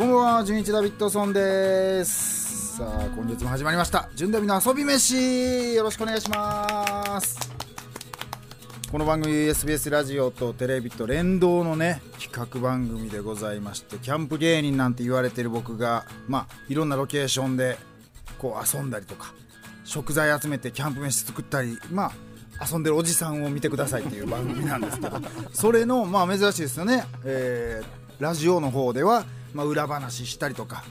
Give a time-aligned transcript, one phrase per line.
[0.00, 2.78] こんばんは、純一ダビッドソンです。
[2.78, 4.08] さあ、今月も始まりました。
[4.14, 5.74] 純ダビの遊び飯。
[5.74, 7.38] よろしくお願いします。
[8.90, 17.76] この番組 SBS ラジオとテレビと連動のね企画番組でございましてキャンプ芸人なんて言われてる僕がまあいろんなロケーションで
[18.38, 19.34] こう遊んだりとか
[19.84, 22.10] 食材集めてキャンプ飯作ったりま
[22.58, 25.20] あ遊んでるおじさんを見てくださいっていう番組なんですけど
[25.52, 30.84] それのまあ珍しいですよね、えーラジオの方では、まあ、裏話したりとか、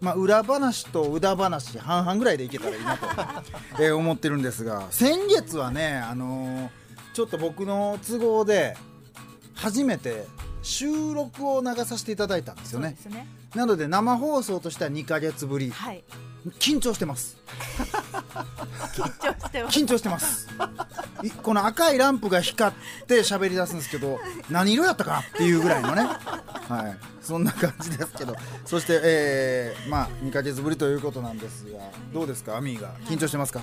[0.00, 3.06] まあ、裏話と裏話半々ぐらいでいけたらいいなと、
[3.82, 4.86] えー思ってるんですが。
[4.90, 6.68] 先月はね、あのー
[7.16, 8.76] ちょっと僕の都合で
[9.54, 10.26] 初めて
[10.60, 12.94] 収録を流させていただいたんですよね。
[13.08, 13.26] ね。
[13.54, 15.70] なので生放送としては2ヶ月ぶり。
[15.70, 16.04] はい。
[16.58, 17.36] 緊張してます。
[19.70, 20.48] 緊張してます。
[21.42, 24.18] この赤いランプが光って喋り出すんですけど
[24.50, 26.02] 何色やったかなっていうぐらいのね。
[26.04, 26.96] はい。
[27.20, 28.36] そんな感じですけど。
[28.64, 31.78] そして、えーまあ2ヶ月ぶりということなんですが
[32.12, 32.94] どうですかアミーが？
[33.06, 33.62] 緊張してますか？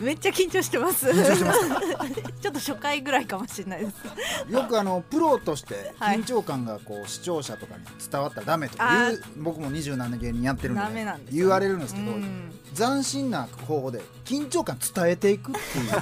[0.00, 1.06] めっちゃ緊張してます。
[1.12, 4.52] ちょっと初回ぐらいかもしれないです。
[4.52, 6.18] よくあのプロとしてはい。
[6.20, 12.50] 緊張感がこう視聴者とかに伝わったらダメという僕も27年芸人やってるんで,、言われるんですけど、うん。
[12.76, 15.92] 斬新な方法で緊張感伝えていくっていう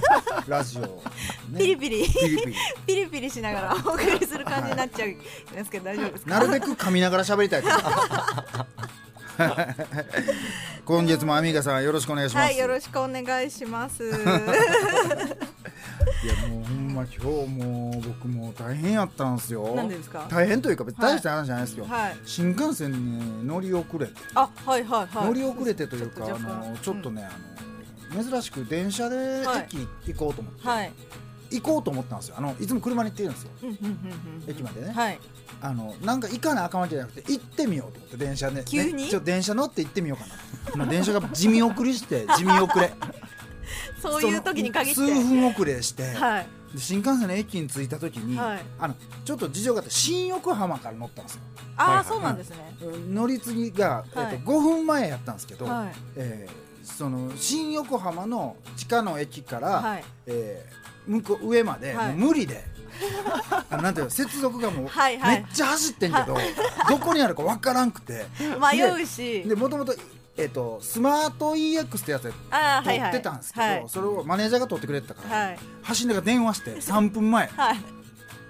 [0.48, 2.08] ラジオ、ね、ピリピリ。
[2.08, 2.54] ピリピリ。
[2.86, 5.18] ピリピリしながらお送りする感じになっちゃうん
[5.54, 6.30] ですけど大丈夫ですか？
[6.30, 7.74] なるべく噛みながら喋りたいです
[10.90, 14.02] 今月もアミーガさんよろしくお願いします、はい、よろしくお願いします。
[14.10, 14.12] いや
[16.48, 19.72] もうほんま今日もう僕も大変やったんですよ。
[19.76, 20.26] なんでですか？
[20.28, 22.16] 大変というか別に大した話じゃないですよ、はい。
[22.24, 24.14] 新幹線に乗り遅れて。
[24.34, 25.26] あ、はいはいはい。
[25.26, 29.68] 乗り遅れてというか、あのちょっとね、あの珍しく電車ではい。
[29.72, 30.92] 駅行こうと思って、はい。
[31.50, 33.50] 行こうと思ったんですよあのいつも車に行ってるんですよ。
[34.46, 35.18] 駅までね、はい。
[35.60, 39.08] あのなんか行かなあかんわけじゃなくて行ってみようと思って電車で、ね、急に？
[39.08, 40.26] ちょ電車乗って行ってみようか
[40.70, 42.92] なまあ電車が地味遅れして 地味遅れ
[44.00, 45.00] そういう時に限って。
[45.00, 46.46] 数分遅れして、はい。
[46.72, 48.94] で新幹線の駅に着いた時に、はいあの
[49.24, 51.40] ちょっと事情があって新横浜から乗ったんですよ
[51.76, 52.56] ああ、そうなんですね。
[53.12, 55.92] 乗り継ぎが、えはいっと5分前やったんですけど、はい。
[56.16, 60.04] えーその新横浜の地下の駅から、はい。
[60.26, 62.64] えー向こう上まで、はいもう無理で
[63.70, 64.88] あのなんていうの接続がもう、
[65.26, 66.36] めっちゃ走ってんけど、
[66.88, 68.26] どこにあるかわからんくて
[68.60, 69.42] 迷うし。
[69.42, 69.94] でもともと,、
[70.36, 72.32] えー、とスマート EX ってやつで。
[72.32, 73.84] 撮ってたんですけど、はい。
[73.88, 75.58] それをマネージャーが撮ってくれてたから、はい。
[75.82, 77.76] 走りながら電話して 3分前はい。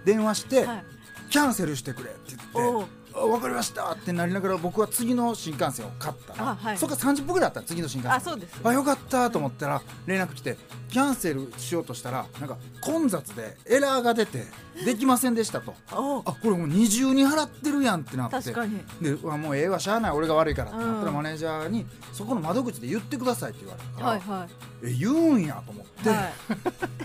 [0.05, 0.85] 電話して、はい。
[1.31, 3.00] キャンセルしてくれって言って。
[3.15, 6.35] あ分かりましたってなりながら僕は次の新幹線を買った。
[6.35, 6.79] らあはい。
[6.79, 8.17] そこから30分ぐらいあったの次の新幹線。
[8.17, 8.61] あそうです。
[8.63, 10.57] あよかったと思ったら連絡来て
[10.91, 14.45] キャンセルしようとしたらなんか混雑でエラーが出て
[14.85, 15.75] できませんでしたと。
[15.91, 18.37] あこれもう二重に払ってるやんってなって。
[18.37, 18.81] 確かに。
[19.01, 20.79] でもうええわしゃあない俺が悪いからって。
[20.79, 24.49] なったらうんマネージャーにそこの窓口で言ってくださいって言われたから、はいは
[24.83, 26.13] え言うんやと思って、い。
[26.13, 26.33] はい。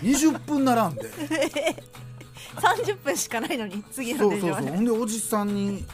[0.02, 1.10] 20分並んで
[2.60, 4.66] 三十分しかないのに次のそうそう電車まで。
[4.68, 5.84] そうほんでおじさんに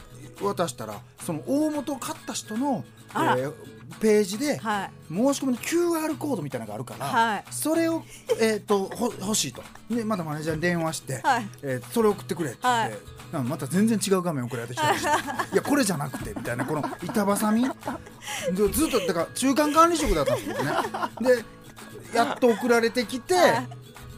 [0.41, 3.53] 渡したらその大元を買った人の、えー
[3.99, 4.91] ページではい。
[5.07, 7.43] 申し込みの QR コードみたいなのがあるから、はい。
[7.51, 8.03] それを、
[8.39, 9.63] えー、とほ欲しいと。
[9.89, 11.47] でまたマネージャーに電話して、はい。
[11.61, 14.91] えーそれ送ってくれって言って、また全然違う画面送られてきた。
[14.91, 15.09] りして
[15.53, 17.63] いやこれじゃなくてみたいなこの板挟み。
[17.65, 20.71] でずっとだから中間管理職だったんですよね。
[21.21, 23.67] でやっと送られてきて、はい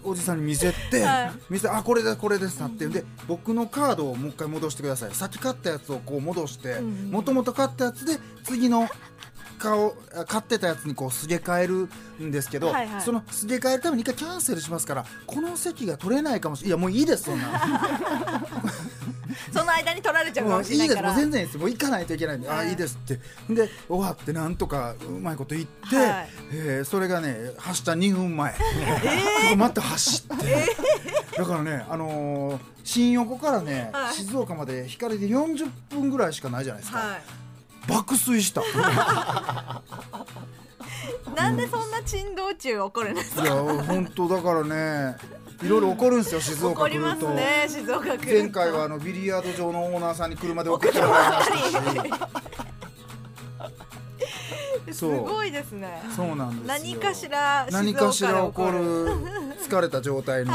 [0.06, 1.32] おじさんに見せて、はい。
[1.50, 5.14] 見せあこれだこれですなってで僕のカードをもう一回戻してください。
[5.14, 8.88] 先買ったやつをこう戻してうんもともと買ったやつで次の
[9.58, 11.90] 顔あ買ってたやつにこうすげ替える
[12.24, 13.02] んですけど、はいはい。
[13.02, 17.46] そのすげ替えるために一回キャンセルしますからこの席が取れないかもしれないいやもういいですそんな。
[19.52, 21.16] その間に取られちゃうかもうもしれいですもうないいから。
[21.16, 21.58] 全然いいです。
[21.58, 22.70] もう行かないといけないんで、あはい。
[22.70, 23.20] いいですって。
[23.54, 26.30] で終わってなんとかうまいこと言って、はい。
[26.52, 28.56] えーそれがね走った2分前、
[29.58, 30.76] また走って、
[31.38, 34.14] だからねあのー新横からね、はい。
[34.14, 37.18] 静岡まで光で40分ぐらいしかないじゃないですか、は
[37.88, 38.68] 爆睡したいい。
[41.36, 43.46] なんでそんな珍道中起こるんですか。
[43.46, 45.16] や本当だからね
[45.62, 47.42] いろいろ起こるんですよ静起こります岡来ると。
[47.42, 48.26] ね静岡来ると。
[48.26, 51.82] 前回はあのビリヤード場のオーナーさんに車で送ってもらいました
[54.94, 56.02] し すごいですね。
[56.16, 59.08] そうなんですよ何かしら何かしら起こる
[59.68, 60.54] 疲れた状態の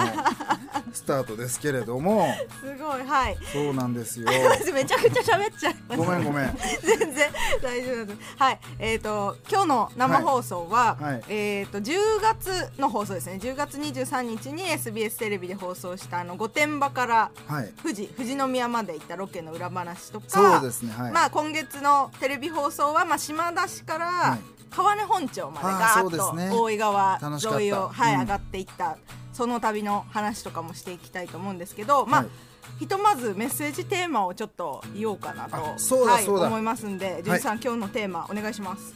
[0.93, 2.27] スタートですけれども。
[2.61, 3.37] すごいはい。
[3.53, 4.27] そうなんですよ。
[4.51, 6.59] 私めちゃくちゃ喋っちゃうごめんごめん。
[6.83, 7.31] 全然
[7.63, 8.19] 大丈夫です。
[8.37, 8.61] はい。
[8.79, 11.13] えっ、と今日の生放送は、はい。
[11.15, 11.25] はい。
[11.29, 13.39] えっ、と10月の放送ですね。
[13.41, 17.73] 10月23日に SBS テレビで放送したあの御殿場からはい。
[17.83, 20.93] 富士富士宮まで行ったロケの裏話とかそうですね。
[20.97, 24.61] はい、まあ今月のテレビ放送は、まあ、島田市からはい。
[24.71, 26.49] 川根本町まであーガーッそうですね。
[26.51, 28.21] と大井川沿いを、はいうん。
[28.21, 28.97] 上がっていった
[29.41, 32.31] その旅の話とかもしていきたいと思うんですけど、まあはい
[32.79, 38.95] ひとまずメッセージテーマをちょっと言おうかなとはい、思いますんで、じゅんさん、今日のテーマお願いします。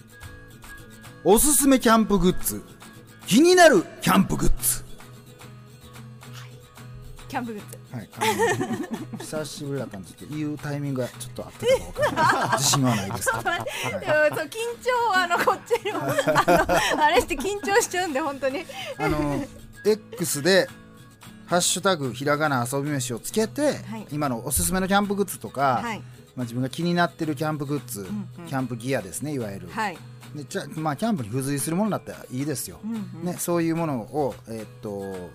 [1.24, 2.62] おすすめキャンプグッズ。
[3.26, 4.84] 気になるキャンプグッズ。
[7.26, 7.78] キャンプグッズ。
[7.96, 8.08] はい、
[9.18, 12.58] 久しぶりだったんですけど言うタイミングがちょっと合ってたか分か。
[12.58, 13.42] 自信はないですはい。
[13.42, 16.00] 緊張あのこっちにも
[17.02, 18.64] あれして緊張しちゃうんで本当に。
[18.98, 19.44] あの
[19.84, 20.68] X で
[21.46, 24.06] 「ハッシュタグひらがな遊び飯」をつけて、はい。
[24.10, 25.98] 今のおすすめのキャンプグッズとか、はい。
[26.36, 28.46] まあ、自分が気になってるキャンプグッズ、んうん。
[28.46, 29.98] キャンプギアですねいわゆる、はい。
[30.34, 33.24] でじゃまあ、キャンプに付随するものだったらいいですよ、うんうん。
[33.24, 35.30] ね、そういうものを、えーっと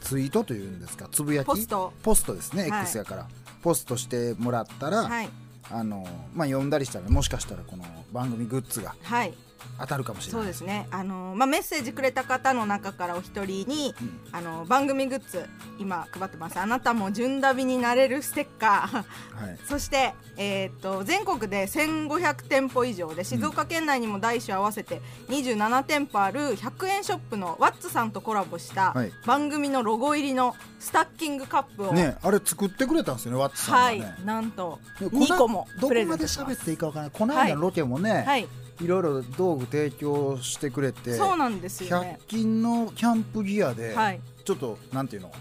[0.00, 1.46] ツイートというんですかつぶやき？
[1.46, 1.92] ポスト。
[2.02, 2.82] ポストですね、はい。
[2.82, 3.28] X やから。
[3.62, 5.28] ポストしてもらったら、はい。
[5.70, 9.34] あのまあ、読んだりしたらもしかしたらこの番組グッズがはい。
[9.78, 10.42] 当たるかもしれない。
[10.42, 10.86] そうですね。
[10.90, 14.20] あのまあメッセージくれた方の中からお一人に、うん。
[14.32, 15.48] あの番組グッズ
[15.78, 16.58] 今配ってます。
[16.58, 19.44] あなたも純旅になれるステッカー。
[19.46, 19.58] はい。
[19.64, 29.12] そして、えー、と全国で1500店舗以上で静岡県内にも大小合わせて27店舗ある100円ショップのワッツさんとコラボしたはい。
[29.26, 34.00] 番組のロゴ入りのスタッキングカップを、ねあれ作ってくれたんですよねワッツさんがはい。
[34.00, 37.10] ね、なんとでこな2個もどこまで喋っていいかわからない。
[37.12, 38.48] この間のロケもね、はい
[38.80, 42.18] い、ろいろ道具提供してくれてそうなんですよね。
[42.22, 44.20] 100均のキャンプギアで、はい。
[44.44, 45.32] ちょっとなんていうの？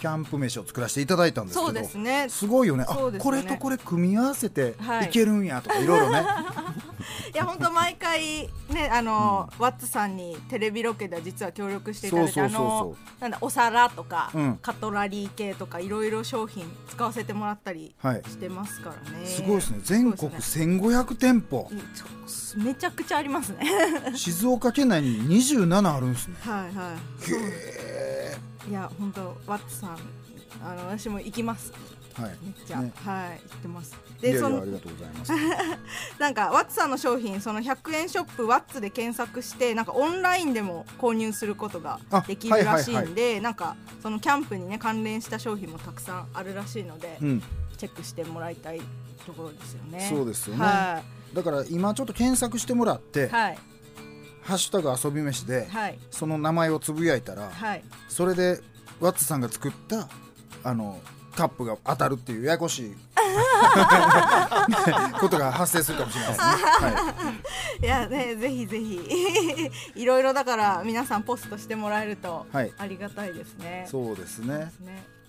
[0.00, 2.26] キャンプ飯を作らせていただいたんですけどそうですね。
[2.30, 2.84] すごいよね。
[2.84, 3.18] ね。
[3.18, 5.06] これとこれ組み合わせてはい。
[5.06, 6.24] いけるんやとかいろいろね、
[7.32, 14.58] いや本当毎回ねあの、ワッツさんにテレビロケでは実は協力していただいてあのなんだお皿とか、うん。
[14.60, 18.22] カトラリー系とかいろいろ商品使わせてもらったりはい。
[18.26, 19.80] してますからね、すごいですね。
[19.82, 21.68] 全国すごい1500店舗。
[21.70, 22.20] うんちょ
[22.56, 23.60] めちゃくちゃありますね。
[24.14, 26.36] 静岡県内に27あるんですね。
[26.40, 26.96] はいは
[28.66, 28.70] い。
[28.70, 29.98] いや本当ワッツさん
[30.62, 31.72] あの私も行きます。
[32.14, 32.36] はい。
[32.42, 32.92] めっちゃ、ね。
[32.96, 33.96] はい行ってます。
[34.22, 35.32] いやいでそのやありがとうございます。
[36.18, 47.42] なんかワッツさんの商品その100円ショップワッツで検索してなんかオンラインでも購入することがあできるらしいんで、はいはいなんかそのキャンプにね関連した商品もたくさんあるらしいので、うん。
[47.76, 48.80] チェックしてもらいたい
[49.26, 50.06] ところですよね。
[50.10, 50.62] そうですよね。
[50.62, 51.02] は
[51.32, 53.58] だから今ちょっと検索してもらっていはい
[54.42, 55.98] 「ハッシュタグ遊び飯」ではい。
[56.10, 57.84] その名前をつぶやいたらはい。
[58.08, 58.60] それで
[59.00, 60.08] ワッツさんが作った
[60.64, 60.98] あの
[61.34, 62.92] カップが当たるっていうややこしい
[65.20, 66.46] ことが発生するかもしれないですね。
[66.46, 67.14] は
[67.80, 69.00] いやねぜひぜひ
[69.94, 73.84] いろいろだから皆さんポストしてもらえるとはいありがたいですね。
[73.86, 74.72] い、そうですね。
[74.80, 75.19] ね